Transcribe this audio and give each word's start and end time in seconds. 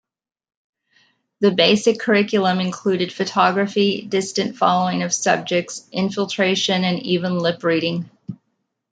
The 1.41 1.51
basic 1.51 1.99
curriculum 1.99 2.59
included 2.59 3.13
photography, 3.13 4.01
distant 4.01 4.57
following 4.57 5.03
of 5.03 5.13
subjects, 5.13 5.87
infiltration, 5.91 6.83
and 6.83 6.99
even 7.03 7.37
lip 7.37 7.63
reading. 7.63 8.09